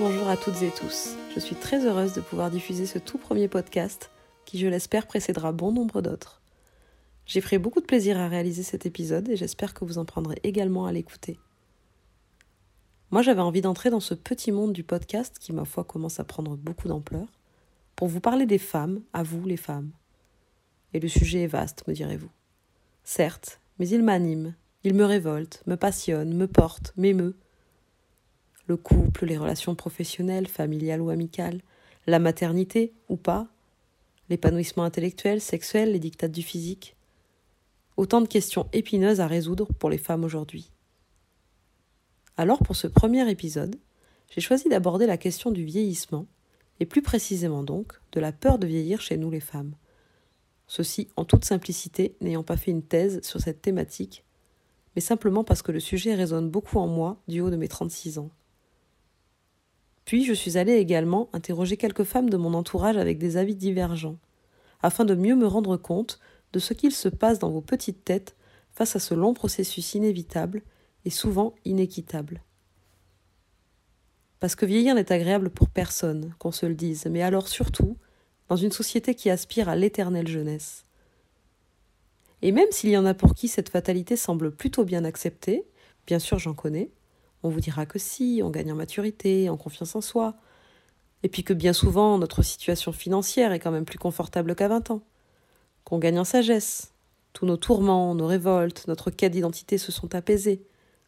[0.00, 1.14] bonjour à toutes et tous.
[1.34, 4.10] Je suis très heureuse de pouvoir diffuser ce tout premier podcast
[4.46, 6.40] qui, je l'espère, précédera bon nombre d'autres.
[7.26, 10.40] J'ai pris beaucoup de plaisir à réaliser cet épisode et j'espère que vous en prendrez
[10.42, 11.38] également à l'écouter.
[13.10, 16.24] Moi, j'avais envie d'entrer dans ce petit monde du podcast qui, ma foi, commence à
[16.24, 17.26] prendre beaucoup d'ampleur
[17.94, 19.90] pour vous parler des femmes, à vous les femmes.
[20.94, 22.30] Et le sujet est vaste, me direz-vous.
[23.04, 27.36] Certes, mais il m'anime, il me révolte, me passionne, me porte, m'émeut
[28.70, 31.60] le couple, les relations professionnelles, familiales ou amicales,
[32.06, 33.48] la maternité ou pas,
[34.28, 36.94] l'épanouissement intellectuel, sexuel, les dictats du physique.
[37.96, 40.70] Autant de questions épineuses à résoudre pour les femmes aujourd'hui.
[42.36, 43.74] Alors pour ce premier épisode,
[44.30, 46.26] j'ai choisi d'aborder la question du vieillissement,
[46.78, 49.74] et plus précisément donc de la peur de vieillir chez nous les femmes.
[50.68, 54.24] Ceci en toute simplicité, n'ayant pas fait une thèse sur cette thématique,
[54.94, 58.18] mais simplement parce que le sujet résonne beaucoup en moi du haut de mes 36
[58.18, 58.30] ans.
[60.10, 64.18] Puis je suis allée également interroger quelques femmes de mon entourage avec des avis divergents,
[64.82, 66.18] afin de mieux me rendre compte
[66.52, 68.34] de ce qu'il se passe dans vos petites têtes
[68.72, 70.62] face à ce long processus inévitable
[71.04, 72.42] et souvent inéquitable.
[74.40, 77.96] Parce que vieillir n'est agréable pour personne, qu'on se le dise, mais alors surtout
[78.48, 80.82] dans une société qui aspire à l'éternelle jeunesse.
[82.42, 85.68] Et même s'il y en a pour qui cette fatalité semble plutôt bien acceptée,
[86.08, 86.90] bien sûr j'en connais,
[87.42, 90.34] on vous dira que si, on gagne en maturité, en confiance en soi,
[91.22, 94.90] et puis que bien souvent notre situation financière est quand même plus confortable qu'à 20
[94.90, 95.02] ans,
[95.84, 96.92] qu'on gagne en sagesse,
[97.32, 100.62] tous nos tourments, nos révoltes, notre quête d'identité se sont apaisés,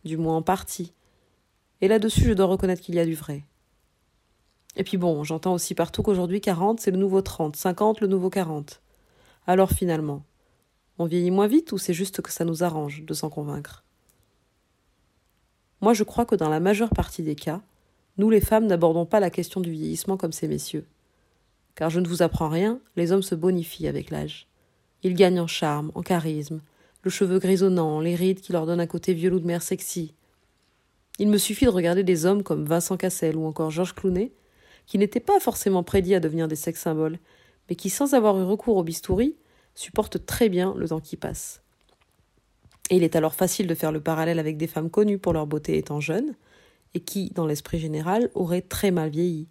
[0.05, 0.93] du moins en partie.
[1.81, 3.45] Et là-dessus, je dois reconnaître qu'il y a du vrai.
[4.77, 8.31] Et puis bon, j'entends aussi partout qu'aujourd'hui 40, c'est le nouveau 30, 50, le nouveau
[8.31, 8.81] 40.
[9.47, 10.25] Alors finalement,
[10.99, 13.85] on vieillit moins vite ou c'est juste que ça nous arrange de s'en convaincre?
[15.83, 17.61] Moi, je crois que dans la majeure partie des cas,
[18.17, 20.87] nous les femmes n'abordons pas la question du vieillissement comme ces messieurs.
[21.75, 24.47] Car je ne vous apprends rien, les hommes se bonifient avec l'âge.
[25.03, 26.61] Ils gagnent en charme, en charisme,
[27.03, 30.15] le cheveu grisonnant, les rides qui leur donnent un côté vieux de mer sexy.
[31.19, 34.31] Il me suffit de regarder des hommes comme Vincent Cassel ou encore Georges Clounet,
[34.87, 37.19] qui n'étaient pas forcément prédits à devenir des sex symboles,
[37.69, 39.35] mais qui, sans avoir eu recours au bistouri,
[39.75, 41.62] supportent très bien le temps qui passe.
[42.91, 45.79] Il est alors facile de faire le parallèle avec des femmes connues pour leur beauté
[45.79, 46.35] étant jeunes,
[46.95, 49.49] et qui, dans l'esprit général, auraient très mal vieilli.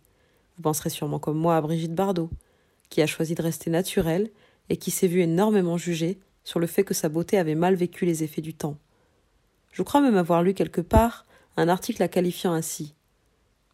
[0.58, 2.30] Vous penserez sûrement comme moi à Brigitte Bardot,
[2.90, 4.30] qui a choisi de rester naturelle
[4.70, 8.06] et qui s'est vue énormément jugée sur le fait que sa beauté avait mal vécu
[8.06, 8.78] les effets du temps.
[9.72, 11.26] Je crois même avoir lu quelque part
[11.58, 12.94] un article la qualifiant ainsi.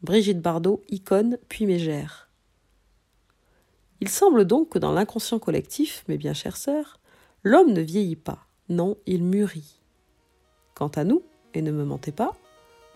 [0.01, 2.29] Brigitte Bardot, icône puis mégère.
[3.99, 6.99] Il semble donc que dans l'inconscient collectif, mes bien chères sœurs,
[7.43, 8.46] l'homme ne vieillit pas.
[8.69, 9.79] Non, il mûrit.
[10.75, 11.23] Quant à nous,
[11.53, 12.33] et ne me mentez pas,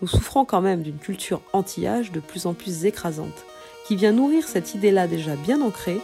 [0.01, 3.45] nous souffrons quand même d'une culture anti-âge de plus en plus écrasante,
[3.87, 6.01] qui vient nourrir cette idée-là déjà bien ancrée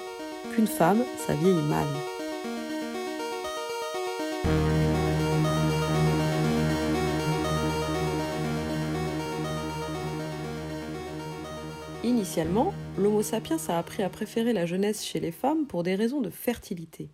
[0.53, 1.85] qu'une femme, ça vieillit mal.
[12.05, 16.22] Initialement, l'Homo sapiens a appris à préférer la jeunesse chez les femmes pour des raisons
[16.22, 17.09] de fertilité.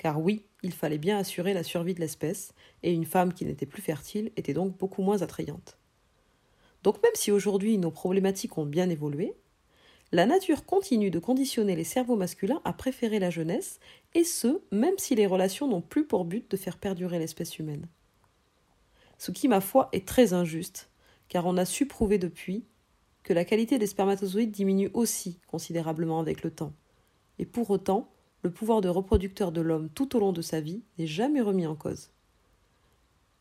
[0.00, 3.66] Car oui, il fallait bien assurer la survie de l'espèce, et une femme qui n'était
[3.66, 5.76] plus fertile était donc beaucoup moins attrayante.
[6.82, 9.34] Donc même si aujourd'hui nos problématiques ont bien évolué,
[10.10, 13.78] la nature continue de conditionner les cerveaux masculins à préférer la jeunesse,
[14.14, 17.86] et ce, même si les relations n'ont plus pour but de faire perdurer l'espèce humaine.
[19.18, 20.88] Ce qui, ma foi, est très injuste,
[21.28, 22.64] car on a su prouver depuis
[23.22, 26.72] que la qualité des spermatozoïdes diminue aussi considérablement avec le temps.
[27.38, 28.09] Et pour autant,
[28.42, 31.66] le pouvoir de reproducteur de l'homme tout au long de sa vie n'est jamais remis
[31.66, 32.10] en cause.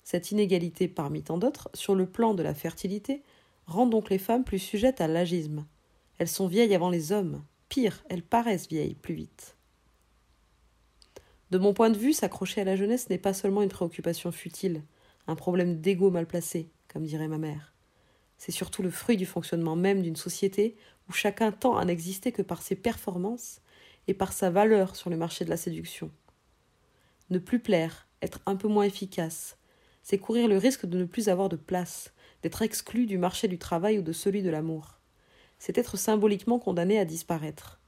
[0.04, 3.22] Cette inégalité, parmi tant d'autres, sur le plan de la fertilité,
[3.68, 5.66] rend donc les femmes plus sujettes à l'agisme.
[6.18, 7.44] Elles sont vieilles avant les hommes.
[7.70, 9.56] Pire, elles paraissent vieilles plus vite.
[11.52, 14.84] De mon point de vue, s'accrocher à la jeunesse n'est pas seulement une préoccupation futile,
[15.28, 17.74] un problème d'ego mal placé, comme dirait ma mère.
[18.38, 20.76] C'est surtout le fruit du fonctionnement même d'une société
[21.08, 23.62] où chacun tend à n'exister que par ses performances
[24.10, 26.10] et par sa valeur sur le marché de la séduction.
[27.30, 29.60] Ne plus plaire, être un peu moins efficace,
[30.02, 32.12] c'est courir le risque de ne plus avoir de place,
[32.42, 34.98] d'être exclu du marché du travail ou de celui de l'amour.
[35.60, 37.80] C'est être symboliquement condamné à disparaître.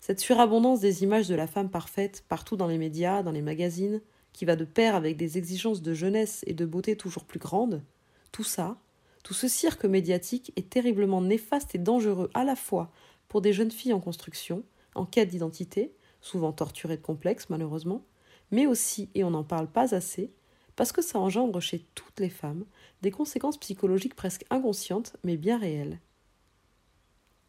[0.00, 4.02] Cette surabondance des images de la femme parfaite partout dans les médias, dans les magazines,
[4.34, 7.82] qui va de pair avec des exigences de jeunesse et de beauté toujours plus grandes,
[8.30, 8.76] tout ça,
[9.22, 12.92] tout ce cirque médiatique est terriblement néfaste et dangereux à la fois
[13.34, 14.62] pour des jeunes filles en construction,
[14.94, 18.04] en quête d'identité, souvent torturées de complexes malheureusement,
[18.52, 20.32] mais aussi, et on n'en parle pas assez,
[20.76, 22.64] parce que ça engendre chez toutes les femmes
[23.02, 25.98] des conséquences psychologiques presque inconscientes, mais bien réelles.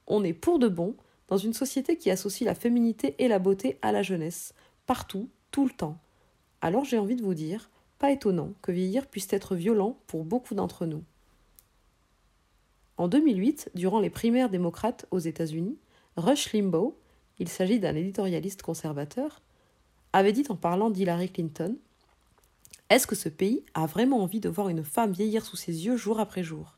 [0.07, 0.95] On est pour de bon
[1.27, 4.55] dans une société qui associe la féminité et la beauté à la jeunesse,
[4.87, 5.99] partout, tout le temps.
[6.61, 10.55] Alors j'ai envie de vous dire, pas étonnant que vieillir puisse être violent pour beaucoup
[10.55, 11.03] d'entre nous.
[12.97, 15.77] En 2008, durant les primaires démocrates aux États-Unis,
[16.15, 16.95] Rush Limbaugh,
[17.39, 19.41] il s'agit d'un éditorialiste conservateur,
[20.13, 21.75] avait dit en parlant d'Hillary Clinton
[22.89, 25.97] Est-ce que ce pays a vraiment envie de voir une femme vieillir sous ses yeux
[25.97, 26.77] jour après jour?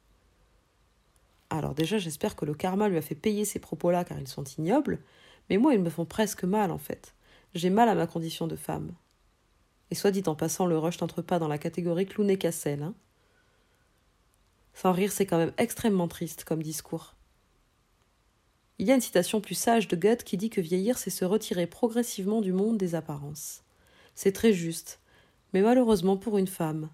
[1.51, 4.43] Alors déjà, j'espère que le karma lui a fait payer ces propos-là car ils sont
[4.43, 4.99] ignobles,
[5.49, 7.13] mais moi, ils me font presque mal en fait.
[7.53, 8.91] J'ai mal à ma condition de femme.
[9.91, 12.83] Et soit dit en passant, le rush n'entre pas dans la catégorie clown cassel.
[12.83, 12.95] Hein
[14.79, 17.15] Sans rire, c'est quand même extrêmement triste comme discours.
[18.77, 21.25] Il y a une citation plus sage de Goethe qui dit que vieillir, c'est se
[21.25, 23.63] retirer progressivement du monde des apparences.
[24.13, 24.99] C'est très juste,
[25.51, 26.89] mais malheureusement pour une femme,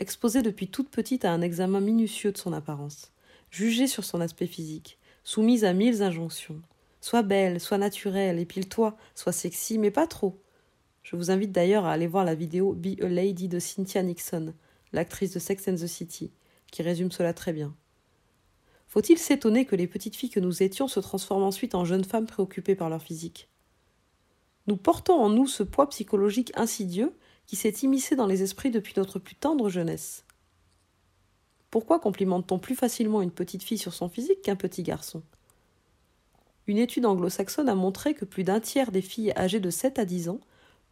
[0.00, 3.12] exposée depuis toute petite à un examen minutieux de son apparence,
[3.50, 6.62] jugée sur son aspect physique, soumise à mille injonctions.
[7.02, 10.40] Sois belle, sois naturelle, épile-toi, sois sexy, mais pas trop.
[11.02, 14.54] Je vous invite d'ailleurs à aller voir la vidéo Be a Lady de Cynthia Nixon,
[14.94, 16.30] l'actrice de Sex and the City,
[16.70, 17.74] qui résume cela très bien.
[18.88, 22.26] Faut-il s'étonner que les petites filles que nous étions se transforment ensuite en jeunes femmes
[22.26, 23.48] préoccupées par leur physique?
[24.66, 27.12] Nous portons en nous ce poids psychologique insidieux
[27.46, 30.24] qui s'est immiscé dans les esprits depuis notre plus tendre jeunesse.
[31.70, 35.22] Pourquoi complimente-t-on plus facilement une petite fille sur son physique qu'un petit garçon?
[36.66, 40.04] Une étude anglo-saxonne a montré que plus d'un tiers des filles âgées de 7 à
[40.04, 40.40] 10 ans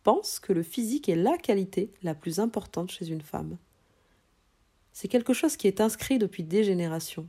[0.04, 3.56] pensent que le physique est la qualité la plus importante chez une femme.
[4.94, 7.28] C'est quelque chose qui est inscrit depuis des générations.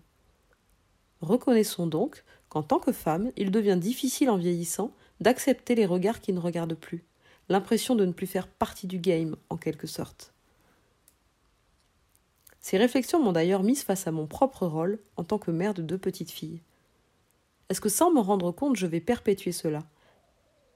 [1.19, 6.31] Reconnaissons donc qu'en tant que femme, il devient difficile en vieillissant d'accepter les regards qui
[6.31, 7.03] ne regardent plus,
[7.49, 10.31] l'impression de ne plus faire partie du game, en quelque sorte.
[12.61, 15.81] Ces réflexions m'ont d'ailleurs mise face à mon propre rôle en tant que mère de
[15.81, 16.61] deux petites filles.
[17.69, 19.83] Est-ce que sans m'en rendre compte, je vais perpétuer cela?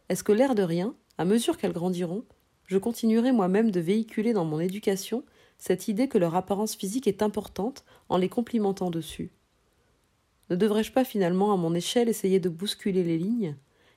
[0.10, 2.26] Est-ce que l'air de rien, à mesure qu'elles grandiront,
[2.66, 5.24] je continuerai moi-même de véhiculer dans mon éducation
[5.60, 9.32] cette idée que leur apparence physique est importante en les complimentant dessus.
[10.50, 13.56] Ne devrais-je pas finalement, à mon échelle, essayer de bousculer les lignes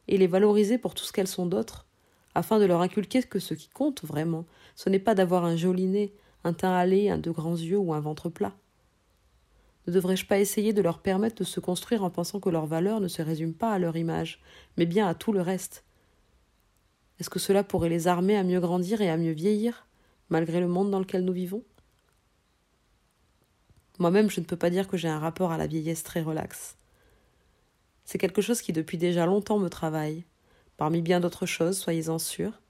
[0.08, 1.86] et les valoriser pour tout ce qu'elles sont d'autres,
[2.34, 4.44] afin de leur inculquer que ce qui compte vraiment,
[4.74, 6.14] ce n'est pas d'avoir un joli nez,
[6.44, 8.54] un teint hâlé, un de grands yeux ou un ventre plat?
[9.86, 13.00] Ne devrais-je pas essayer de leur permettre de se construire en pensant que leur valeur
[13.00, 14.40] ne se résume pas à leur image,
[14.76, 15.84] mais bien à tout le reste?
[17.18, 19.86] Est-ce que cela pourrait les armer à mieux grandir et à mieux vieillir,
[20.30, 21.62] malgré le monde dans lequel nous vivons.
[23.98, 26.76] Moi-même, je ne peux pas dire que j'ai un rapport à la vieillesse très relax.
[28.04, 30.24] C'est quelque chose qui depuis déjà longtemps me travaille,
[30.76, 32.60] parmi bien d'autres choses, soyez-en sûrs,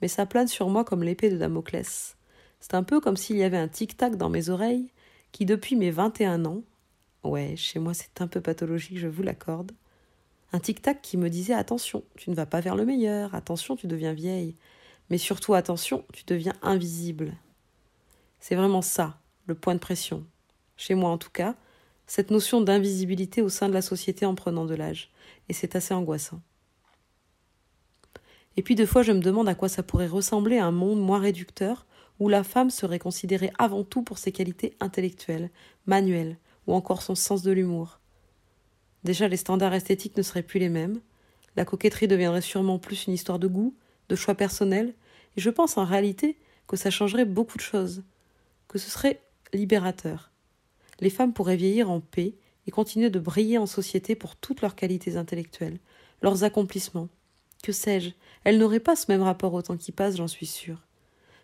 [0.00, 2.16] mais ça plane sur moi comme l'épée de Damoclès.
[2.60, 4.90] C'est un peu comme s'il y avait un tic-tac dans mes oreilles
[5.30, 6.62] qui, depuis mes vingt et un ans,
[7.24, 9.72] ouais, chez moi c'est un peu pathologique, je vous l'accorde,
[10.52, 13.86] un tic-tac qui me disait attention, tu ne vas pas vers le meilleur, attention, tu
[13.86, 14.56] deviens vieille,
[15.10, 17.34] mais surtout attention, tu deviens invisible.
[18.40, 20.24] C'est vraiment ça, le point de pression,
[20.76, 21.54] chez moi en tout cas,
[22.06, 25.10] cette notion d'invisibilité au sein de la société en prenant de l'âge,
[25.48, 26.40] et c'est assez angoissant.
[28.56, 31.20] Et puis deux fois je me demande à quoi ça pourrait ressembler un monde moins
[31.20, 31.86] réducteur,
[32.18, 35.50] où la femme serait considérée avant tout pour ses qualités intellectuelles,
[35.86, 37.98] manuelles, ou encore son sens de l'humour.
[39.04, 41.00] Déjà les standards esthétiques ne seraient plus les mêmes,
[41.56, 43.74] la coquetterie deviendrait sûrement plus une histoire de goût,
[44.12, 44.94] de choix personnel,
[45.36, 46.38] et je pense en réalité
[46.68, 48.04] que ça changerait beaucoup de choses,
[48.68, 49.20] que ce serait
[49.52, 50.32] libérateur
[51.02, 54.76] les femmes pourraient vieillir en paix et continuer de briller en société pour toutes leurs
[54.76, 55.80] qualités intellectuelles,
[56.22, 57.08] leurs accomplissements.
[57.62, 58.10] Que sais-je
[58.44, 60.86] Elles n'auraient pas ce même rapport au temps qui passe, j'en suis sûre.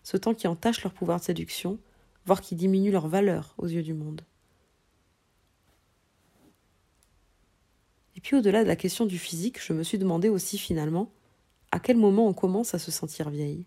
[0.03, 1.77] Ce temps qui entache leur pouvoir de séduction,
[2.25, 4.21] voire qui diminue leur valeur aux yeux du monde.
[8.15, 11.11] Et puis au-delà de la question du physique, je me suis demandé aussi finalement
[11.71, 13.65] à quel moment on commence à se sentir vieille?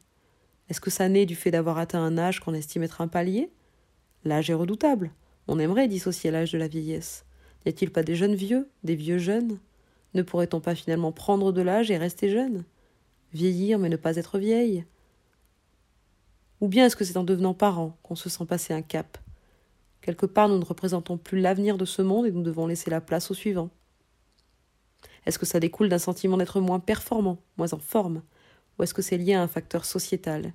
[0.68, 3.50] Est-ce que ça naît du fait d'avoir atteint un âge qu'on estime être un palier?
[4.24, 5.12] L'âge est redoutable.
[5.48, 7.24] On aimerait dissocier l'âge de la vieillesse.
[7.64, 9.58] N'y a-t-il pas des jeunes vieux, des vieux jeunes?
[10.14, 12.64] Ne pourrait-on pas finalement prendre de l'âge et rester jeune?
[13.32, 14.84] Vieillir mais ne pas être vieille?
[16.60, 19.18] Ou bien est-ce que c'est en devenant parent qu'on se sent passer un cap?
[20.00, 23.00] Quelque part nous ne représentons plus l'avenir de ce monde et nous devons laisser la
[23.00, 23.70] place au suivant.
[25.26, 28.22] Est-ce que ça découle d'un sentiment d'être moins performant, moins en forme?
[28.78, 30.52] Ou est-ce que c'est lié à un facteur sociétal?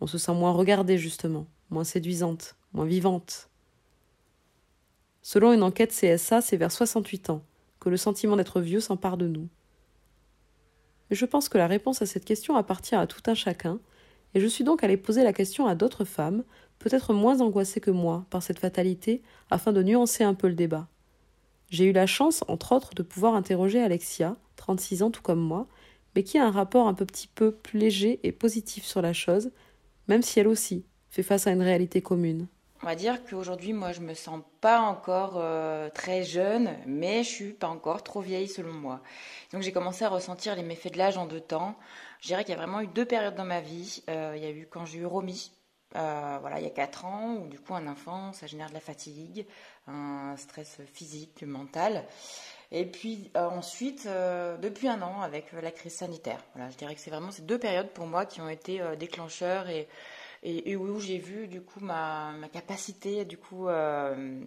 [0.00, 3.48] On se sent moins regardée justement, moins séduisante, moins vivante
[5.26, 7.42] Selon une enquête CSA, c'est vers 68 ans
[7.80, 9.48] que le sentiment d'être vieux s'empare de nous.
[11.10, 13.80] Je pense que la réponse à cette question appartient à tout un chacun,
[14.34, 16.44] et je suis donc allée poser la question à d'autres femmes,
[16.78, 20.88] peut-être moins angoissées que moi par cette fatalité, afin de nuancer un peu le débat.
[21.74, 25.66] J'ai eu la chance, entre autres, de pouvoir interroger Alexia, 36 ans tout comme moi,
[26.14, 29.50] mais qui a un rapport un petit peu plus léger et positif sur la chose,
[30.06, 32.46] même si elle aussi fait face à une réalité commune.
[32.84, 37.28] On va dire qu'aujourd'hui, moi, je me sens pas encore euh, très jeune, mais je
[37.28, 39.02] suis pas encore trop vieille selon moi.
[39.52, 41.74] Donc, j'ai commencé à ressentir les méfaits de l'âge en deux temps.
[42.20, 44.04] Je dirais qu'il y a vraiment eu deux périodes dans ma vie.
[44.08, 45.50] Euh, il y a eu quand j'ai eu Romy,
[45.96, 48.74] euh, voilà, il y a quatre ans, où du coup, un enfant, ça génère de
[48.74, 49.46] la fatigue,
[49.86, 52.04] un stress physique, mental.
[52.72, 56.42] Et puis ensuite, depuis un an, avec la crise sanitaire.
[56.54, 59.68] Voilà, je dirais que c'est vraiment ces deux périodes pour moi qui ont été déclencheurs
[60.44, 64.44] et où j'ai vu du coup ma, capacité du coup euh,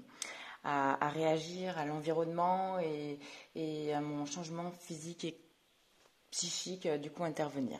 [0.64, 3.20] à, réagir à l'environnement et,
[3.56, 5.40] et, à mon changement physique et
[6.32, 7.80] psychique euh, du coup intervenir.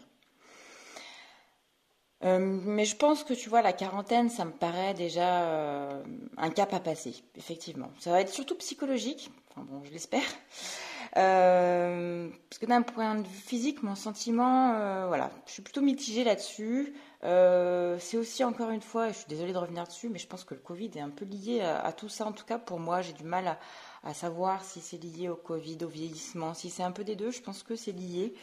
[2.24, 6.04] Euh, mais je pense que tu vois la quarantaine, ça me paraît déjà euh,
[6.38, 7.92] un cap à passer, effectivement.
[8.00, 10.24] Ça va être surtout psychologique, enfin bon, je l'espère.
[11.16, 16.24] Euh, parce que d'un point de vue physique, mon sentiment, voilà, je suis plutôt mitigée
[16.24, 16.94] là-dessus.
[17.22, 20.54] C'est aussi encore une fois, je suis désolée de revenir dessus, mais je pense que
[20.54, 22.26] le Covid est un peu lié à, tout ça.
[22.26, 23.58] En tout cas, pour moi, j'ai du mal
[24.04, 27.32] à, savoir si c'est lié au Covid, au vieillissement, si c'est un peu des deux.
[27.32, 28.34] Je pense que c'est lié.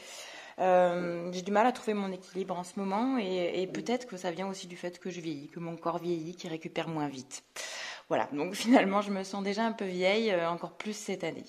[0.58, 4.48] J'ai du mal à trouver mon équilibre en ce moment et, peut-être que ça vient
[4.48, 7.44] aussi du fait que je vieillis, que mon corps vieillit, qui récupère moins vite.
[8.08, 11.44] Voilà, donc finalement je me sens déjà un peu vieille, encore plus cette année.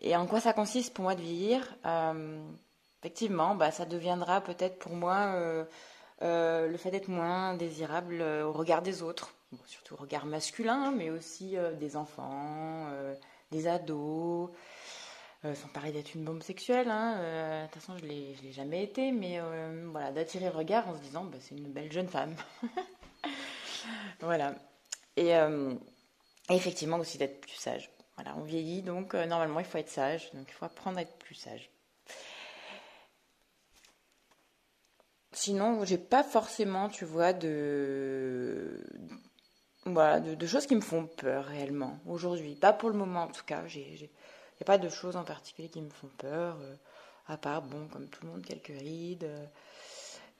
[0.00, 1.76] Et en quoi ça consiste pour moi de vieillir?
[1.86, 2.38] Euh,
[3.02, 5.64] Effectivement, bah, ça deviendra peut-être pour moi euh,
[6.22, 9.34] euh, le fait d'être moins désirable au regard des autres,
[9.66, 12.88] surtout au regard masculin, mais aussi des enfants,
[13.52, 14.50] des ados.
[15.54, 19.12] Sans parler d'être une bombe sexuelle, hein, de toute façon je ne l'ai jamais été,
[19.12, 19.40] mais
[19.90, 22.34] voilà, d'attirer le regard en se disant bah, c'est une belle jeune femme.
[24.20, 24.54] voilà.
[25.16, 25.32] Et,
[26.50, 27.90] effectivement aussi d'être plus sage.
[28.16, 31.02] Voilà, on vieillit, donc euh, normalement il faut être sage, donc il faut apprendre à
[31.02, 31.70] être plus sage.
[35.32, 38.82] Sinon, j'ai pas forcément, tu vois, de,
[39.84, 42.54] voilà, de, choses qui me font peur réellement aujourd'hui.
[42.54, 43.62] Pas pour le moment en tout cas.
[44.60, 46.74] N'y a pas de choses en particulier qui me font peur, euh,
[47.28, 49.24] à part, bon, comme tout le monde, quelques rides.
[49.24, 49.44] Euh,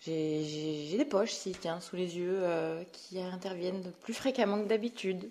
[0.00, 2.44] j'ai des poches, si, tiens, sous les yeux,
[2.92, 5.30] qui interviennent plus fréquemment que d'habitude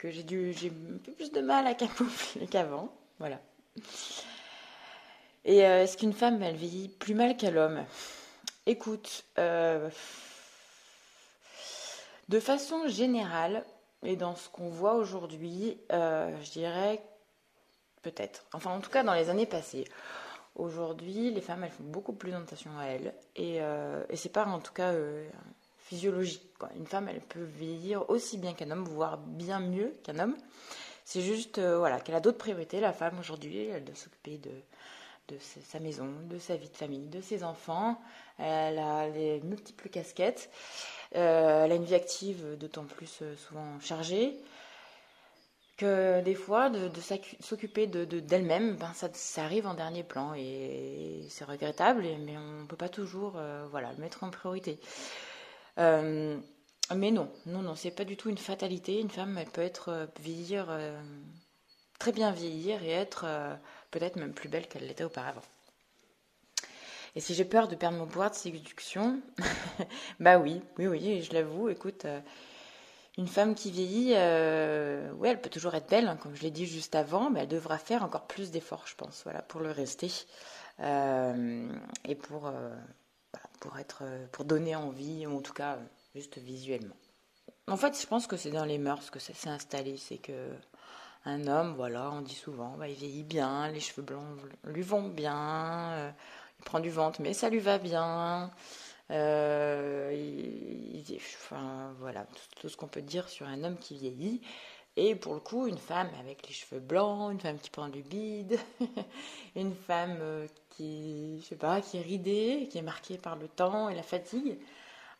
[0.00, 2.92] que j'ai un peu plus de mal à camoufler qu'avant.
[3.18, 3.38] Voilà.
[5.44, 7.84] Et euh, est-ce qu'une femme, elle vieillit plus mal qu'un homme?
[8.66, 9.90] Écoute, euh,
[12.28, 13.64] de façon générale,
[14.02, 17.02] et dans ce qu'on voit aujourd'hui, euh, je dirais
[18.02, 18.44] peut-être.
[18.52, 19.84] Enfin, en tout cas, dans les années passées.
[20.56, 23.14] Aujourd'hui, les femmes, elles font beaucoup plus attention à elles.
[23.36, 24.92] Et, et c'est pas en tout cas
[25.78, 26.50] physiologique.
[26.76, 30.36] Une femme, elle peut vieillir aussi bien qu'un homme, voire bien mieux qu'un homme.
[31.04, 32.78] C'est juste euh, voilà, qu'elle a d'autres priorités.
[32.78, 37.20] La femme, aujourd'hui, elle doit s'occuper de, sa maison, de sa vie de famille, de
[37.20, 38.00] ses enfants.
[38.38, 40.48] Elle a les multiples casquettes.
[41.16, 44.38] Euh, elle a une vie active d'autant plus euh, souvent chargée
[45.80, 46.90] que des fois, de,
[47.40, 49.08] s'occuper d'elle-même, ben ça,
[49.42, 53.98] arrive en dernier plan et c'est regrettable, mais on ne peut pas toujours voilà, le
[53.98, 54.78] mettre en priorité.
[55.78, 56.38] Euh,
[56.94, 59.00] mais non, non, non, c'est pas du tout une fatalité.
[59.00, 61.00] Une femme, peut être euh, vieillir, euh,
[61.98, 63.26] très bien vieillir et être
[63.90, 65.42] peut-être même plus belle qu'elle l'était auparavant.
[67.16, 69.20] Et si j'ai peur de perdre mon pouvoir de séduction,
[70.20, 71.68] bah oui, oui, oui, je l'avoue.
[71.68, 72.06] Écoute,
[73.18, 74.10] une femme qui vieillit,
[75.18, 77.48] oui, elle peut toujours être belle, hein, comme je l'ai dit juste avant, mais elle
[77.48, 80.10] devra faire encore plus d'efforts, je pense, voilà, pour le rester
[80.78, 82.52] et pour
[83.60, 84.02] pour, être,
[84.32, 85.78] pour donner envie, en tout cas
[86.14, 86.96] juste visuellement.
[87.68, 89.96] En fait, je pense que c'est dans les mœurs que ça s'est installé.
[89.96, 90.50] C'est que
[91.24, 94.24] un homme, voilà, on dit souvent, bah, il vieillit bien, les cheveux blancs
[94.64, 96.10] lui vont bien, euh,
[96.58, 98.50] il prend du ventre, mais ça lui va bien.
[99.10, 100.16] Euh,
[101.98, 102.26] voilà,
[102.60, 104.40] tout, ce qu'on peut dire sur un homme qui vieillit.
[104.96, 108.02] Et pour le coup, une femme avec les cheveux blancs, une femme qui prend du
[108.02, 108.58] bide,
[109.56, 113.48] une femme euh, qui, je sais pas, qui est ridée, qui est marquée par le
[113.48, 114.58] temps et la fatigue.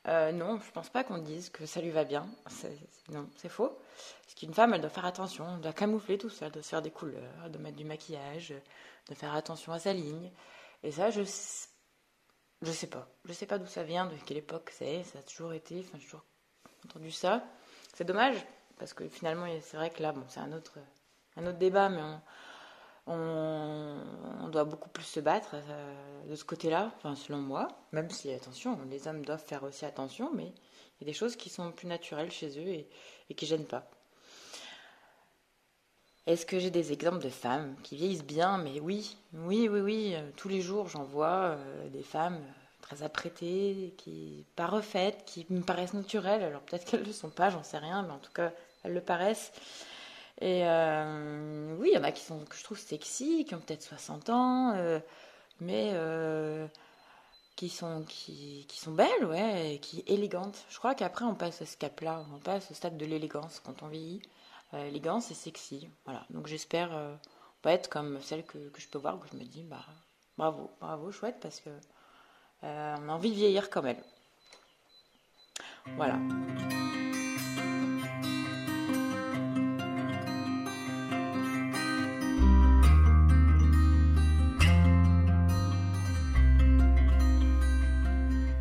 [0.08, 2.26] Euh, non, je pense pas qu'on dise que ça lui va bien.
[3.10, 3.78] non, c'est faux.
[4.22, 6.68] Parce qu'une femme, elle doit faire attention, elle doit camoufler tout ça, elle doit se
[6.68, 8.54] faire des couleurs, de mettre du maquillage,
[9.08, 10.30] de faire attention à sa ligne.
[10.82, 11.22] Et ça, je
[12.62, 13.08] je sais pas.
[13.24, 15.02] Je sais pas d'où ça vient, de quelle époque c'est.
[15.04, 15.80] Ça a toujours été.
[15.80, 16.24] Enfin, j'ai toujours
[16.84, 17.44] entendu ça.
[17.94, 18.36] C'est dommage
[18.78, 20.78] parce que finalement, c'est vrai que là, bon, c'est un autre,
[21.36, 22.02] un autre débat, mais
[23.06, 25.56] on, doit beaucoup plus se battre
[26.26, 30.30] de ce côté-là, enfin, selon moi, même si, attention, les hommes doivent faire aussi attention,
[30.34, 32.88] mais il y a des choses qui sont plus naturelles chez eux et,
[33.28, 33.88] et qui gênent pas.
[36.26, 38.58] Est-ce que j'ai des exemples de femmes qui vieillissent bien?
[38.58, 40.16] Mais oui, oui, oui, oui.
[40.36, 42.38] Tous les jours, j'en vois euh, des femmes
[42.82, 46.42] très apprêtées, qui pas refaites, qui me paraissent naturelles.
[46.42, 48.52] Alors peut-être qu'elles ne le sont pas, j'en sais rien, mais en tout cas,
[48.84, 49.52] elles le paraissent.
[50.40, 53.60] Et euh, oui, il y en a qui sont que je trouve sexy, qui ont
[53.60, 55.00] peut-être 60 ans, euh,
[55.60, 55.94] mais
[57.56, 60.64] qui sont qui, qui, sont belles, ouais, qui élégantes.
[60.70, 63.82] Je crois qu'après on passe à ce cap-là, on passe au stade de l'élégance quand
[63.82, 64.22] on vieillit.
[64.72, 65.88] Euh, élégance et sexy.
[66.04, 66.24] Voilà.
[66.30, 67.16] Donc j'espère euh,
[67.60, 69.84] pas être comme celle que, je peux voir, que je me dis, bah,
[70.38, 71.70] bravo, bravo, chouette, parce que
[72.62, 74.02] euh, on a envie de vieillir comme elle.
[75.96, 76.20] Voilà.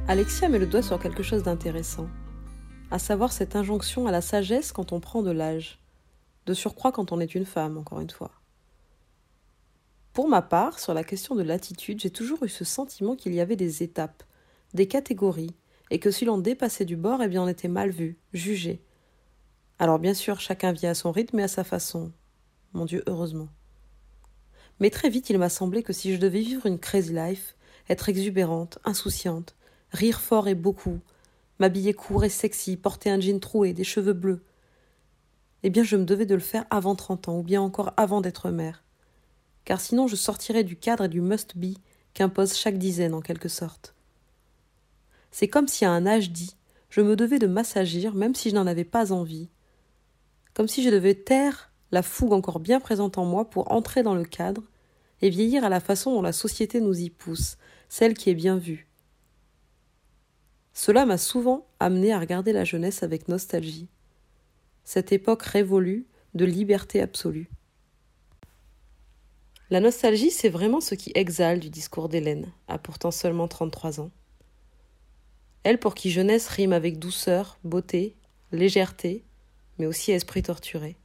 [0.07, 2.09] Alexia met le doigt sur quelque chose d'intéressant,
[2.89, 5.78] à savoir cette injonction à la sagesse quand on prend de l'âge
[6.49, 8.31] de surcroît quand on est une femme, encore une fois.
[10.13, 13.39] Pour ma part, sur la question de l'attitude, j'ai toujours eu ce sentiment qu'il y
[13.39, 14.23] avait des étapes,
[14.73, 15.55] des catégories,
[15.91, 18.81] et que si l'on dépassait du bord, eh bien on était mal vu, jugé.
[19.77, 22.11] Alors bien sûr, chacun vit à son rythme et à sa façon.
[22.73, 23.49] Mon Dieu, heureusement.
[24.79, 27.55] Mais très vite, il m'a semblé que si je devais vivre une crazy life,
[27.89, 29.55] être exubérante, insouciante,
[29.91, 30.99] rire fort et beaucoup,
[31.59, 34.41] m'habiller court et sexy, porter un jean troué, des cheveux bleus,
[35.63, 38.21] eh bien je me devais de le faire avant 30 ans, ou bien encore avant
[38.21, 38.83] d'être mère.
[39.65, 41.77] Car sinon je sortirais du cadre et du must-be
[42.13, 43.95] qu'impose chaque dizaine en quelque sorte.
[45.31, 46.55] C'est comme si à un âge dit,
[46.89, 49.49] je me devais de m'assagir même si je n'en avais pas envie.
[50.53, 54.15] Comme si je devais taire la fougue encore bien présente en moi pour entrer dans
[54.15, 54.63] le cadre
[55.21, 57.57] et vieillir à la façon dont la société nous y pousse,
[57.89, 58.87] celle qui est bien vue.
[60.73, 63.89] Cela m'a souvent amené à regarder la jeunesse avec nostalgie
[64.89, 67.47] cette époque révolue de liberté absolue.
[69.69, 74.09] La nostalgie, c'est vraiment ce qui exhale du discours d'Hélène, à pourtant seulement 33 ans.
[75.61, 78.15] Elle pour qui jeunesse rime avec douceur, beauté,
[78.51, 79.23] légèreté,
[79.77, 80.97] mais aussi esprit torturé.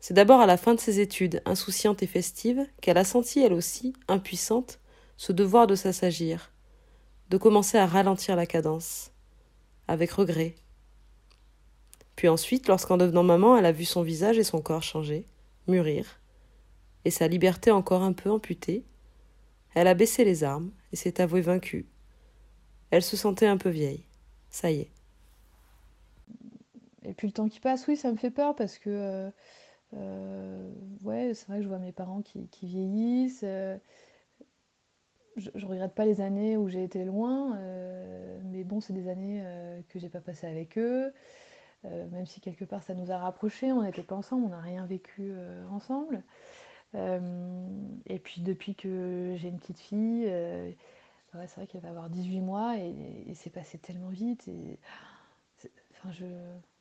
[0.00, 3.52] C'est d'abord à la fin de ses études, insouciante et festive, qu'elle a senti, elle
[3.52, 4.80] aussi, impuissante,
[5.18, 6.52] ce devoir de s'assagir,
[7.28, 9.10] de commencer à ralentir la cadence,
[9.88, 10.54] avec regret,
[12.16, 15.26] puis ensuite, lorsqu'en devenant maman, elle a vu son visage et son corps changer,
[15.66, 16.20] mûrir,
[17.04, 18.84] et sa liberté encore un peu amputée,
[19.74, 21.86] elle a baissé les armes et s'est avouée vaincue.
[22.90, 24.04] Elle se sentait un peu vieille.
[24.50, 24.90] Ça y est.
[27.04, 29.30] Et puis le temps qui passe, oui, ça me fait peur parce que, euh,
[29.94, 30.70] euh,
[31.02, 33.42] ouais, c'est vrai que je vois mes parents qui, vieillissent.
[33.42, 33.76] Euh,
[35.36, 37.58] je, ne regrette pas les années où j'ai été loin,
[38.44, 39.42] mais bon, c'est des années
[39.88, 41.12] que j'ai pas passées avec eux.
[41.86, 44.60] Euh, même si quelque part ça nous a rapprochés, on n'était pas ensemble, on n'a
[44.60, 46.22] rien vécu euh, ensemble.
[46.94, 47.20] Euh,
[48.06, 50.24] et puis depuis que j'ai une petite fille,
[51.32, 54.46] c'est vrai qu'elle va avoir 18 mois et, c'est passé tellement vite.
[54.48, 54.78] Et,
[55.92, 56.24] enfin, je...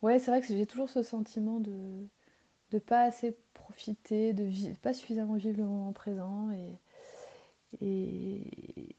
[0.01, 2.07] Ouais, c'est vrai que j'ai toujours ce sentiment de
[2.71, 6.51] ne pas assez profiter, de pas suffisamment vivre le moment présent.
[6.51, 6.77] Et,
[7.81, 8.95] et,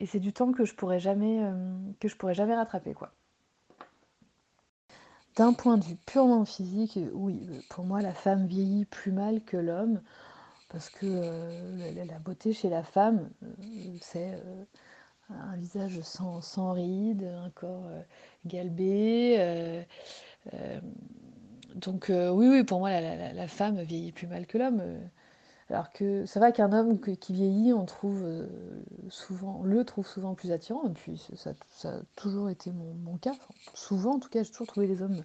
[0.00, 1.40] et c'est du temps que je pourrais jamais,
[2.00, 2.94] que je pourrais jamais rattraper.
[2.94, 3.12] quoi.
[5.36, 9.56] D'un point de vue purement physique, oui, pour moi, la femme vieillit plus mal que
[9.56, 10.00] l'homme,
[10.68, 14.64] parce que euh, la, beauté chez la femme, euh, c'est euh,
[15.30, 17.90] un visage sans, rides, un corps
[18.46, 19.84] galbé.
[21.74, 24.82] donc oui, oui, pour moi, la, la, femme vieillit plus mal que l'homme.
[25.70, 28.46] Alors que c'est vrai qu'un homme qui vieillit, on euh,
[29.64, 30.86] le trouve souvent plus attirant.
[30.86, 31.50] Et puis ça,
[31.88, 33.32] a toujours été mon, cas.
[33.72, 35.24] souvent, en tout cas, j'ai toujours trouvé les hommes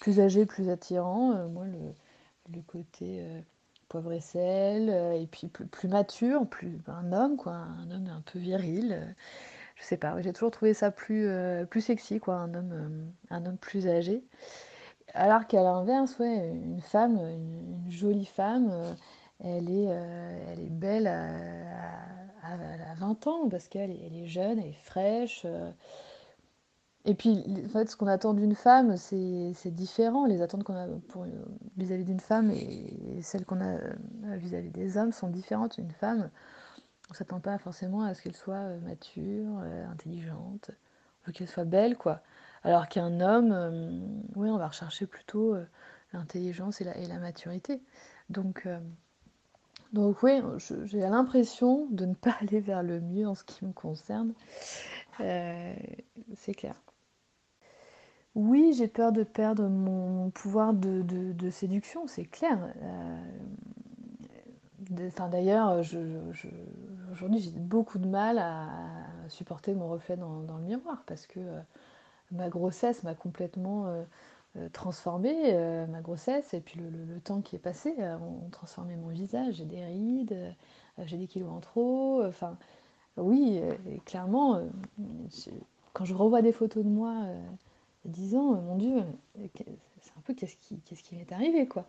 [0.00, 1.32] plus âgés, plus attirants.
[1.32, 3.40] Euh, moi, le, côté euh,
[3.88, 8.38] poivre et sel, et puis plus, mature, plus un homme, quoi, un homme un peu
[8.38, 9.14] viril.
[9.76, 11.28] je sais pas, j'ai toujours trouvé ça plus,
[11.68, 14.24] plus sexy, quoi, un homme, un homme plus âgé.
[15.12, 18.96] Alors qu'à l'inverse, ouais, une femme, une jolie femme
[19.44, 21.20] elle est, euh, elle est belle à,
[22.96, 25.42] 20 ans parce qu'elle est, jeune, elle est fraîche.
[25.44, 25.70] Euh.
[27.04, 30.24] Et puis, en fait, ce qu'on attend d'une femme, c'est différent.
[30.26, 30.86] Les attentes qu'on a
[31.76, 33.92] vis-à-vis d'une femme et, celles qu'on a euh,
[34.36, 35.76] vis-à-vis des hommes sont différentes.
[35.76, 36.30] Une femme,
[37.08, 39.58] on ne s'attend pas forcément à ce qu'elle soit mature,
[39.90, 40.70] intelligente,
[41.34, 42.22] qu'elle soit belle, quoi.
[42.62, 45.54] Alors qu'un homme, oui, on va rechercher plutôt
[46.14, 47.82] l'intelligence et la, et la, maturité.
[48.30, 48.66] Donc,
[49.92, 50.40] Donc oui,
[50.84, 54.32] j'ai l'impression de ne pas aller vers le mieux en ce qui me concerne.
[55.20, 55.74] Euh,
[56.36, 56.74] c'est clair.
[58.34, 62.58] Oui, j'ai peur de perdre mon pouvoir de, séduction, c'est clair.
[62.82, 63.20] Euh,
[65.30, 65.80] D'ailleurs,
[67.12, 68.68] aujourd'hui, j'ai beaucoup de mal à,
[69.28, 71.60] supporter mon reflet dans, le miroir parce que euh,
[72.32, 74.04] ma grossesse m'a complètement
[74.56, 79.08] euh, euh, transformée, ma grossesse et puis le, temps qui est passé ont transformé mon
[79.08, 79.56] visage.
[79.56, 80.54] J'ai des rides,
[81.04, 82.22] j'ai des kilos en trop.
[82.24, 82.56] Enfin,
[83.16, 83.60] oui,
[84.04, 84.60] clairement,
[85.92, 87.14] quand je revois des photos de moi
[88.04, 89.02] il y a 10 ans, mon Dieu,
[90.04, 91.86] c'est un peu qu'est-ce qui, m'est arrivé, quoi.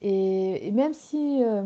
[0.00, 1.62] Et, même si euh,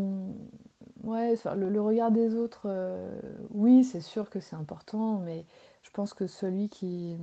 [1.02, 5.46] ouais, le, regard des autres, euh, oui, c'est sûr que c'est important, mais
[5.82, 7.16] je pense que celui qui.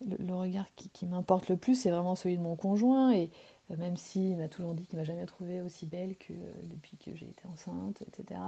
[0.00, 3.12] Le, regard qui, m'importe le plus, c'est vraiment celui de mon conjoint.
[3.12, 3.30] Et
[3.70, 6.32] euh, même s'il m'a toujours dit qu'il m'a jamais trouvée aussi belle que
[6.64, 8.40] depuis que j'ai été enceinte, etc.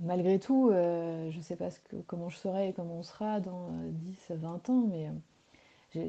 [0.00, 1.68] Malgré tout, je ne sais pas
[2.08, 5.08] comment je serai et comment on sera dans 10, 20 ans, mais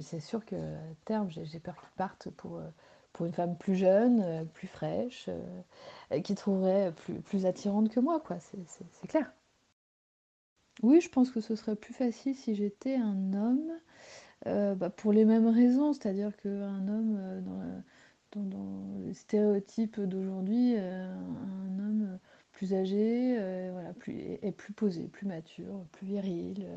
[0.01, 0.55] c'est sûr que
[1.05, 2.59] terme, j'ai peur qu'il parte pour
[3.25, 8.19] une femme plus jeune, euh, plus fraîche, euh, qui trouverait plus, plus attirante que moi,
[8.19, 8.37] quoi.
[8.39, 9.31] C'est clair.
[10.83, 13.71] Oui, je pense que ce serait plus facile si j'étais un homme,
[14.47, 17.41] euh, bah, pour les mêmes raisons, c'est-à-dire qu'un homme,
[18.33, 22.19] dans, dans, les stéréotypes d'aujourd'hui, un homme
[22.51, 23.37] plus âgé,
[23.71, 26.67] voilà, plus, est plus posé, plus mature, plus viril.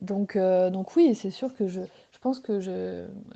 [0.00, 2.60] Donc, donc oui, c'est sûr que je, je pense que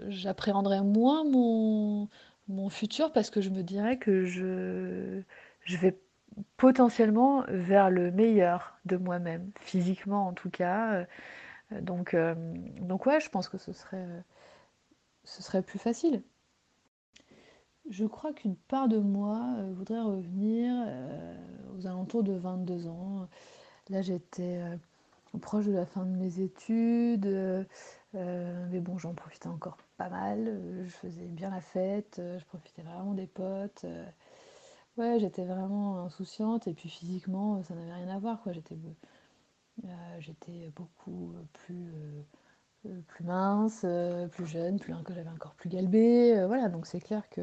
[0.09, 2.09] j'appréhenderais moins mon,
[2.49, 5.23] mon futur parce que je me dirais que je,
[5.65, 5.99] je vais
[6.57, 11.07] potentiellement vers le meilleur de moi-même, physiquement en tout cas.
[11.71, 12.35] Donc, euh,
[12.81, 14.07] donc ouais, je pense que ce serait,
[15.25, 16.23] ce serait plus facile.
[17.89, 21.37] Je crois qu'une part de moi euh, voudrait revenir euh,
[21.77, 23.29] aux alentours de 22 ans.
[23.89, 24.61] Là, j'étais
[25.41, 27.27] proche de la fin de mes études.
[28.15, 30.61] Mais bon, j'en profitais encore pas mal.
[30.85, 33.85] Je faisais bien la fête, je profitais vraiment des potes.
[34.97, 38.41] ouais, j'étais vraiment insouciante et puis physiquement, ça n'avait rien à voir.
[38.53, 38.77] J'étais,
[40.19, 41.93] j'étais beaucoup plus,
[43.07, 43.87] plus mince,
[44.33, 46.45] plus jeune, plus que j'avais encore plus galbé.
[46.47, 47.43] voilà, donc c'est clair que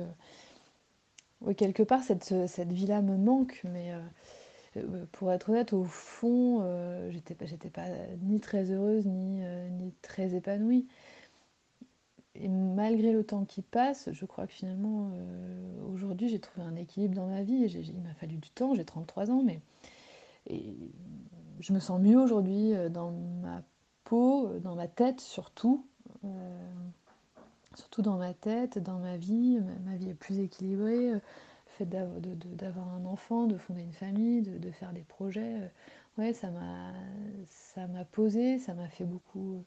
[1.55, 3.93] quelque part, cette, cette vie-là me manque, mais
[4.77, 7.35] euh, pour être honnête, au fond, euh, j'étais
[7.69, 7.85] pas,
[8.21, 10.87] ni très heureuse ni, euh, ni très épanouie.
[12.35, 15.11] Et malgré le temps qui passe, je crois que finalement,
[15.91, 17.65] aujourd'hui, j'ai trouvé un équilibre dans ma vie.
[17.65, 19.59] il m'a fallu du temps, j'ai 33 ans, mais
[21.59, 23.61] je me sens mieux aujourd'hui dans ma
[24.03, 25.85] peau, dans ma tête surtout.
[27.75, 29.59] surtout dans ma tête, dans ma vie.
[29.85, 31.13] Ma, vie est plus équilibrée
[31.77, 35.67] fait d'avoir un enfant, de fonder une famille, de, faire des projets, euh,
[36.17, 39.63] ouais, ça m'a posé, ça m'a fait beaucoup,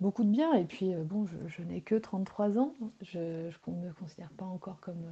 [0.00, 0.54] beaucoup de bien.
[0.54, 4.80] Et puis, euh, bon, je, n'ai que 33 ans, je ne me considère pas encore
[4.80, 5.04] comme,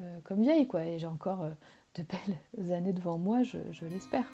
[0.00, 0.84] euh, comme vieille, quoi.
[0.84, 1.50] Et j'ai encore
[1.94, 4.24] de belles années devant moi, je l'espère.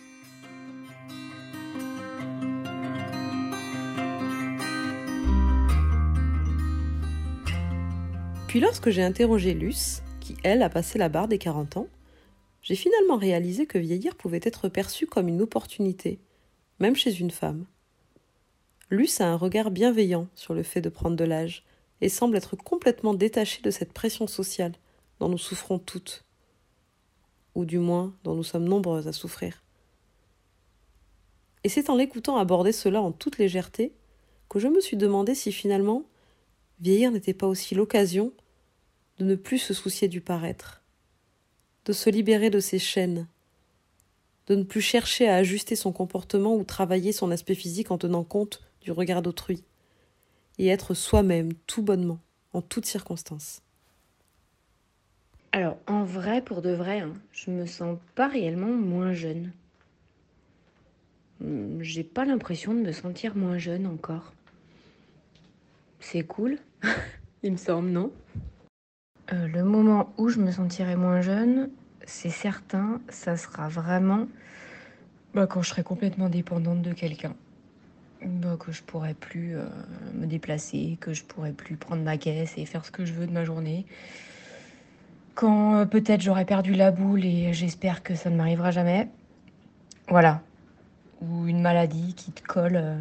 [8.55, 11.89] Puis lorsque j'ai interrogé Luce, qui, elle, a passé la barre des 40 ans,
[12.63, 16.21] j'ai finalement réalisé que vieillir pouvait être perçu comme une opportunité,
[16.79, 17.67] même chez une femme.
[18.91, 21.65] Luce a un regard bienveillant sur le fait de prendre de l'âge
[22.01, 24.75] et semble être complètement détachée de cette pression sociale
[25.19, 26.25] dont nous souffrons toutes,
[27.57, 29.65] ou du moins dont nous sommes nombreuses à souffrir.
[31.65, 33.93] Et c'est en l'écoutant aborder cela en toute légèreté
[34.49, 36.05] que je me suis demandé si finalement
[36.79, 38.33] vieillir n'était pas aussi l'occasion
[39.19, 40.83] de ne plus se soucier du paraître,
[41.85, 43.27] de se libérer de ses chaînes,
[44.47, 48.25] de ne plus chercher à ajuster son comportement ou travailler son aspect physique en tenant
[48.25, 49.65] compte du regard d'autrui,
[50.59, 52.21] et être soi-même tout bonnement,
[52.53, 53.63] en toutes circonstances.
[55.53, 59.53] Alors, en vrai, pour de vrai, hein, je me sens pas réellement moins jeune.
[61.41, 64.33] Hmm, j'ai pas l'impression de me sentir moins jeune encore.
[66.01, 66.59] C'est cool,
[67.43, 68.13] il me semble, non?
[69.33, 71.71] Euh, le moment où je me sentirai moins jeune,
[72.07, 74.27] c'est certain, ça sera vraiment
[75.33, 77.35] bah, quand je serai complètement dépendante de quelqu'un.
[78.23, 79.65] Bah, que je pourrai plus euh,
[80.15, 83.27] me déplacer, que je pourrai plus prendre ma caisse et faire ce que je veux
[83.27, 83.87] de ma journée.
[85.35, 89.09] Quand euh, peut-être j'aurai perdu la boule et j'espère que ça ne m'arrivera jamais.
[90.09, 90.43] Voilà.
[91.23, 92.99] Ou une maladie qui te colle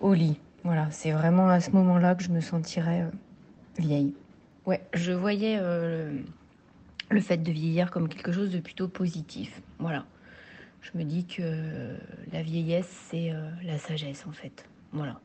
[0.00, 0.38] au lit.
[0.64, 3.04] Voilà, c'est vraiment à ce moment-là que je me sentirai
[3.78, 4.14] vieille.
[4.66, 6.18] Ouais, je voyais euh,
[7.10, 9.60] le fait de vieillir comme quelque chose de plutôt positif.
[9.78, 10.06] Voilà.
[10.80, 11.96] Je me dis que
[12.32, 14.68] la vieillesse, c'est euh, la sagesse en fait.
[14.92, 15.20] Voilà.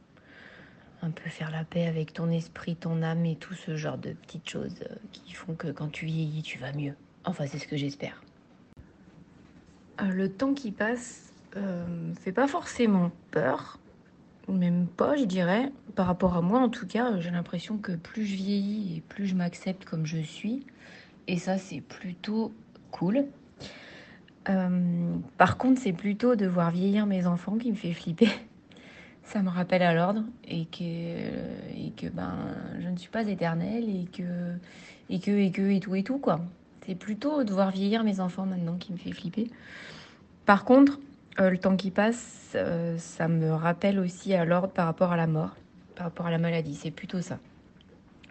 [1.02, 4.12] Un peu faire la paix avec ton esprit, ton âme et tout ce genre de
[4.12, 6.93] petites choses euh, qui font que quand tu vieillis, tu vas mieux.
[7.23, 8.21] Enfin, c'est ce que j'espère.
[10.02, 13.80] Euh, le temps qui passe euh, fait pas forcément peur,
[14.53, 15.71] même pas, je dirais.
[15.95, 19.27] Par rapport à moi, en tout cas, j'ai l'impression que plus je vieillis et plus
[19.27, 20.65] je m'accepte comme je suis.
[21.27, 22.53] Et ça, c'est plutôt
[22.91, 23.25] cool.
[24.49, 28.29] Euh, par contre, c'est plutôt de voir vieillir mes enfants qui me fait flipper.
[29.23, 32.35] Ça me rappelle à l'ordre et que, et que ben,
[32.79, 34.23] je ne suis pas éternelle et que,
[35.09, 36.39] et que, et que, et tout, et tout, quoi.
[36.88, 39.51] C'est plutôt de voir vieillir mes enfants maintenant qui me fait flipper.
[40.47, 40.99] Par contre,
[41.39, 45.28] le temps qui passe, euh, ça me rappelle aussi à l'ordre par rapport à la
[45.28, 45.56] mort,
[45.95, 46.75] par rapport à la maladie.
[46.75, 47.39] C'est plutôt ça.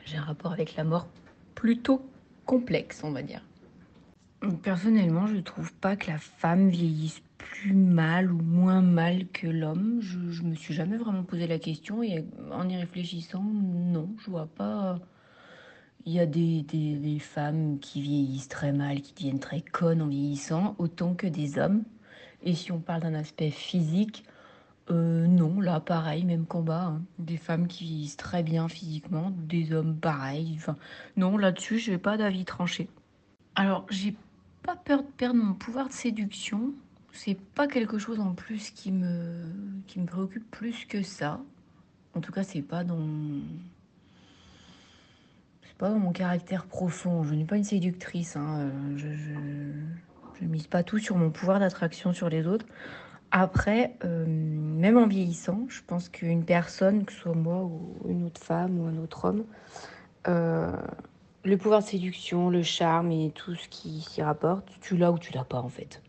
[0.05, 1.09] J'ai un rapport avec la mort
[1.55, 2.05] plutôt
[2.45, 3.43] complexe, on va dire.
[4.63, 9.99] Personnellement, je trouve pas que la femme vieillisse plus mal ou moins mal que l'homme.
[10.01, 14.31] Je, je me suis jamais vraiment posé la question et en y réfléchissant, non, je
[14.31, 15.01] vois pas.
[16.05, 20.03] Il y a des, des, des femmes qui vieillissent très mal, qui deviennent très connes
[20.03, 21.83] en vieillissant, autant que des hommes.
[22.43, 24.25] Et si on parle d'un aspect physique,
[24.91, 26.85] euh, non, là pareil, même combat.
[26.87, 27.03] hein.
[27.19, 30.55] Des femmes qui vieillissent très bien physiquement, des hommes pareil.
[30.57, 30.77] Enfin,
[31.17, 32.89] non, là-dessus, je n'ai pas d'avis tranché.
[33.55, 34.15] Alors, j'ai
[34.63, 36.73] pas peur de perdre mon pouvoir de séduction.
[37.13, 39.45] C'est pas quelque chose en plus qui me,
[39.87, 41.41] qui me préoccupe plus que ça.
[42.15, 42.99] En tout cas, c'est pas dans.
[45.63, 47.25] C'est pas dans mon caractère profond.
[47.25, 48.37] Je n'ai pas une séductrice.
[48.37, 48.71] hein.
[48.71, 49.09] Euh, Je,
[50.41, 52.67] je, je mise pas tout sur mon pouvoir d'attraction sur les autres.
[53.31, 58.25] Après, euh, même en vieillissant, je pense qu'une personne, que ce soit moi ou une
[58.25, 59.45] autre femme ou un autre homme,
[60.29, 60.73] euh,
[61.45, 65.19] le pouvoir de séduction, le charme et tout ce qui s'y rapporte, tu l'as ou
[65.19, 66.03] tu l'as pas en fait.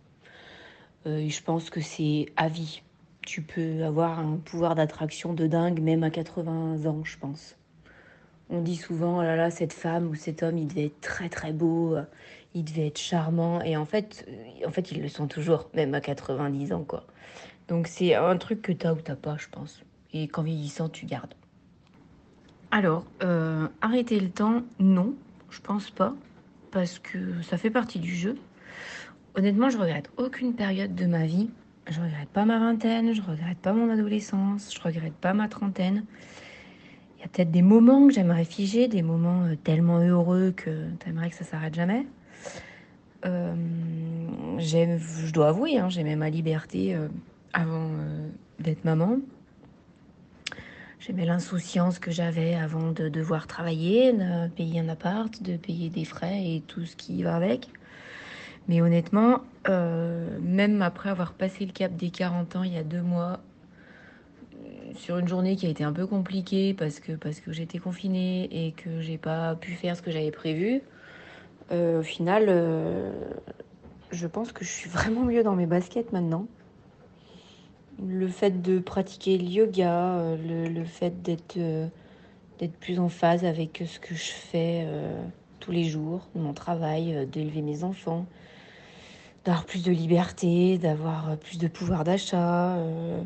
[1.07, 2.81] Euh, je pense que c'est à vie.
[3.21, 7.57] Tu peux avoir un pouvoir d'attraction de dingue même à 80 ans, je pense.
[8.49, 11.29] On dit souvent, oh là là, cette femme ou cet homme, il devait être très
[11.29, 11.97] très beau,
[12.53, 13.61] il devait être charmant.
[13.61, 17.05] Et en fait, euh, en fait, ils le sont toujours, même à 90 ans, quoi.
[17.67, 19.83] Donc c'est un truc que t'as ou t'as pas, je pense.
[20.13, 21.33] Et qu'en vieillissant, tu gardes.
[22.71, 25.13] Alors, euh, arrêter le temps, non,
[25.49, 26.13] je pense pas,
[26.71, 28.35] parce que ça fait partie du jeu.
[29.35, 31.49] Honnêtement, je regrette aucune période de ma vie.
[31.87, 36.05] Je regrette pas ma vingtaine, je regrette pas mon adolescence, je regrette pas ma trentaine.
[37.17, 40.89] Il y a peut-être des moments que j'aimerais figer, des moments euh, tellement heureux que
[40.99, 42.05] t'aimerais que ça s'arrête jamais.
[43.25, 43.55] Euh,
[44.59, 47.07] je dois avouer, hein, j'aimais ma liberté euh,
[47.53, 48.29] avant euh,
[48.59, 49.17] d'être maman.
[50.99, 56.03] J'aimais l'insouciance que j'avais avant de devoir travailler, de payer un appart, de payer des
[56.03, 57.69] frais et tout ce qui va avec.
[58.67, 63.01] Mais honnêtement, même après avoir passé le cap des 40 ans il y a deux
[63.01, 63.39] mois,
[64.95, 68.49] sur une journée qui a été un peu compliquée parce que, parce que j'étais confinée
[68.51, 70.81] et que j'ai pas pu faire ce que j'avais prévu,
[71.71, 73.11] au final, euh,
[74.11, 76.47] je pense que je suis vraiment mieux dans mes baskets maintenant.
[78.05, 81.87] Le fait de pratiquer le yoga, euh, le, fait d'être euh,
[82.79, 85.21] plus en phase avec ce que je fais euh,
[85.59, 88.25] tous les jours, mon travail, euh, d'élever mes enfants,
[89.43, 92.77] d'avoir plus de liberté, d'avoir euh, plus de pouvoir d'achat.
[92.77, 93.21] euh,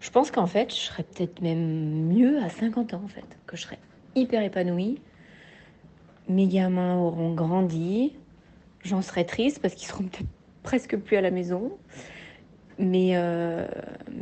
[0.00, 3.56] je pense qu'en fait, je serais peut-être même mieux à 50 ans, en fait, que
[3.56, 3.78] je serais
[4.16, 5.00] hyper épanouie.
[6.28, 8.14] Mes gamins auront grandi.
[8.84, 10.28] J'en serais triste parce qu'ils seront peut-être
[10.62, 11.72] presque plus à la maison.
[12.78, 13.66] Mais, euh,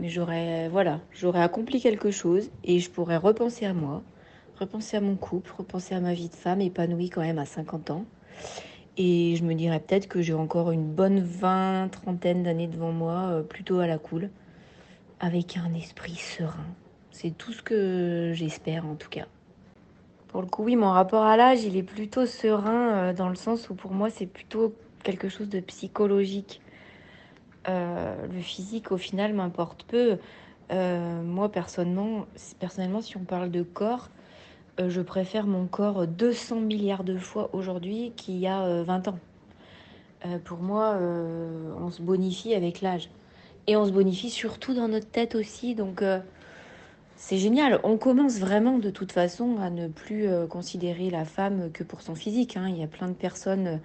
[0.02, 1.00] j'aurais voilà,
[1.34, 4.02] accompli quelque chose et je pourrais repenser à moi,
[4.58, 7.90] repenser à mon couple, repenser à ma vie de femme épanouie quand même à 50
[7.90, 8.04] ans.
[8.96, 13.28] Et je me dirais peut-être que j'ai encore une bonne vingt, trentaine d'années devant moi,
[13.30, 14.30] euh, plutôt à la cool,
[15.20, 16.66] avec un esprit serein.
[17.10, 19.26] C'est tout ce que j'espère en tout cas.
[20.30, 23.34] Pour le coup, oui, mon rapport à l'âge, il est plutôt serein euh, dans le
[23.34, 26.60] sens où pour moi, c'est plutôt quelque chose de psychologique.
[27.68, 30.18] Euh, le physique, au final, m'importe peu.
[30.70, 32.26] Euh, moi, personnellement,
[33.00, 34.08] si on parle de corps,
[34.78, 39.18] je préfère mon corps 200 milliards de fois aujourd'hui qu'il y a euh, 20 ans.
[40.44, 40.98] Pour moi,
[41.80, 43.08] on se bonifie avec l'âge.
[43.66, 45.74] Et on se bonifie surtout dans notre tête aussi.
[45.74, 46.04] Donc,
[47.22, 47.80] c'est génial.
[47.84, 52.00] On commence vraiment de toute façon à ne plus euh, considérer la femme que pour
[52.00, 52.56] son physique.
[52.56, 52.66] hein.
[52.68, 53.76] Il y a plein de personnes, euh,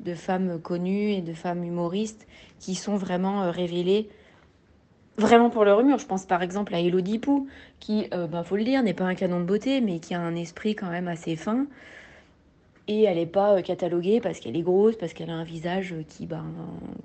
[0.00, 2.26] de femmes connues et de femmes humoristes
[2.60, 4.08] qui sont vraiment euh, révélées
[5.16, 5.98] vraiment pour leur humeur.
[5.98, 7.48] Je pense par exemple à Elodie Pou,
[7.80, 10.20] qui, euh, ben, faut le dire, n'est pas un canon de beauté, mais qui a
[10.20, 11.66] un esprit quand même assez fin.
[12.88, 16.26] et elle n'est pas cataloguée parce qu'elle est grosse, parce qu'elle a un visage qui
[16.26, 16.44] ben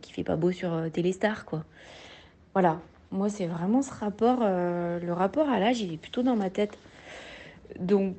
[0.01, 1.63] qui fait pas beau sur Téléstar quoi.
[2.53, 6.49] Voilà, moi c'est vraiment ce rapport, le rapport à l'âge il est plutôt dans ma
[6.49, 6.77] tête.
[7.79, 8.15] Donc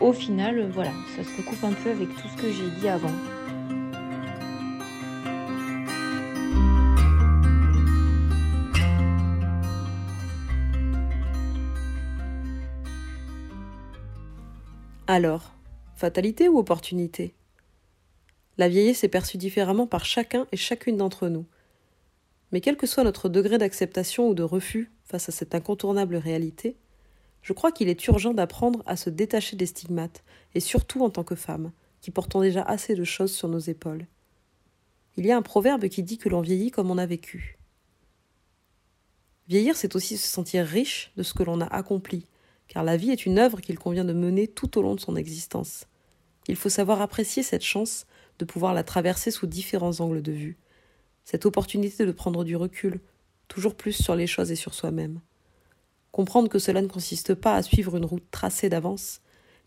[0.00, 3.12] au final voilà, ça se recoupe un peu avec tout ce que j'ai dit avant.
[15.06, 15.52] Alors,
[15.94, 17.34] fatalité ou opportunité?
[18.56, 21.44] La vieillesse est perçue différemment par chacun et chacune d'entre nous.
[22.52, 26.76] Mais quel que soit notre degré d'acceptation ou de refus face à cette incontournable réalité,
[27.42, 31.24] je crois qu'il est urgent d'apprendre à se détacher des stigmates, et surtout en tant
[31.24, 34.06] que femme, qui portons déjà assez de choses sur nos épaules.
[35.16, 37.58] Il y a un proverbe qui dit que l'on vieillit comme on a vécu.
[39.46, 42.26] Vieillir, c'est aussi se sentir riche de ce que l'on a accompli,
[42.66, 45.16] car la vie est une œuvre qu'il convient de mener tout au long de son
[45.16, 45.86] existence.
[46.48, 48.06] Il faut savoir apprécier cette chance
[48.38, 50.56] de pouvoir la traverser sous différents angles de vue,
[51.24, 53.00] cette opportunité de prendre du recul,
[53.48, 55.20] toujours plus sur les choses et sur soi-même.
[56.12, 59.20] Comprendre que cela ne consiste pas à suivre une route tracée d'avance,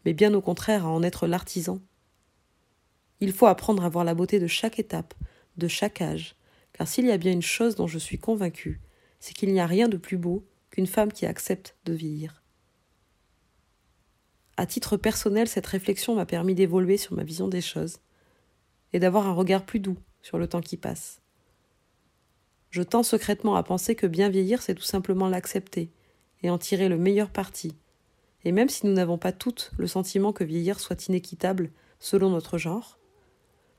[0.05, 1.79] mais bien au contraire à en être l'artisan.
[3.19, 5.13] Il faut apprendre à voir la beauté de chaque étape,
[5.57, 6.35] de chaque âge,
[6.73, 8.79] car s'il y a bien une chose dont je suis convaincue,
[9.19, 12.43] c'est qu'il n'y a rien de plus beau qu'une femme qui accepte de vieillir.
[14.57, 17.99] À titre personnel, cette réflexion m'a permis d'évoluer sur ma vision des choses
[18.93, 21.21] et d'avoir un regard plus doux sur le temps qui passe.
[22.69, 25.91] Je tends secrètement à penser que bien vieillir, c'est tout simplement l'accepter
[26.43, 27.75] et en tirer le meilleur parti.
[28.43, 32.58] Et même si nous n'avons pas toutes le sentiment que vieillir soit inéquitable selon notre
[32.58, 32.99] genre,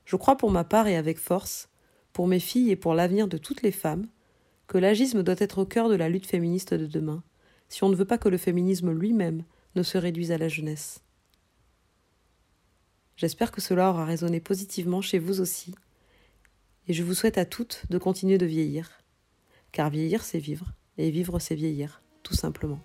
[0.05, 1.69] je crois pour ma part et avec force,
[2.13, 4.07] pour mes filles et pour l'avenir de toutes les femmes,
[4.67, 7.23] que l'agisme doit être au cœur de la lutte féministe de demain,
[7.69, 9.43] si on ne veut pas que le féminisme lui-même
[9.75, 11.01] ne se réduisent à la jeunesse.
[13.15, 15.75] J'espère que cela aura résonné positivement chez vous aussi,
[16.89, 18.89] et je vous souhaite à toutes de continuer de vieillir,
[19.71, 22.79] car vieillir c'est vivre, et vivre c'est vieillir, tout simplement.